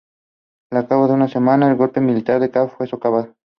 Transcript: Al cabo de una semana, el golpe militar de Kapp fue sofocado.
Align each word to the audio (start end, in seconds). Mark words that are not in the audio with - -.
Al 0.71 0.87
cabo 0.87 1.07
de 1.07 1.13
una 1.13 1.27
semana, 1.27 1.69
el 1.69 1.75
golpe 1.77 2.01
militar 2.01 2.39
de 2.41 2.49
Kapp 2.49 2.71
fue 2.75 2.87
sofocado. 2.87 3.35